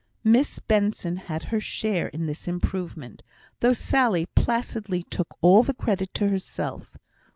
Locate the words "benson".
0.57-1.17